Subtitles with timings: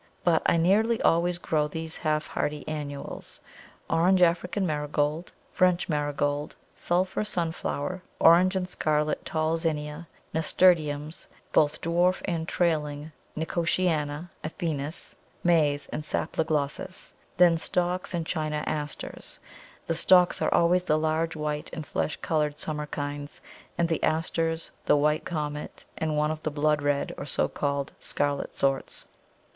[0.23, 3.39] But I nearly always grow these half hardy annuals;
[3.87, 12.23] orange African Marigold, French Marigold, sulphur Sunflower, orange and scarlet tall Zinnia, Nasturtiums, both dwarf
[12.25, 17.13] and trailing, Nicotiana affinis, Maize, and Salpiglossis.
[17.37, 19.37] Then Stocks and China Asters.
[19.85, 23.39] The Stocks are always the large white and flesh coloured summer kinds,
[23.77, 27.91] and the Asters, the White Comet, and one of the blood red or so called
[27.99, 29.05] scarlet sorts.